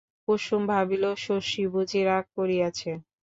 [0.25, 2.91] কুসুম ভাবিল, শশী বুঝি রাগ করিয়াছে।